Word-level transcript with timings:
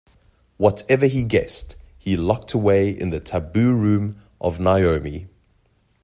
Whatever 0.57 1.05
he 1.05 1.21
guessed 1.23 1.75
he 1.99 2.17
locked 2.17 2.55
away 2.55 2.89
in 2.89 3.09
the 3.09 3.19
taboo 3.19 3.75
room 3.75 4.19
of 4.41 4.59
Naomi. 4.59 5.27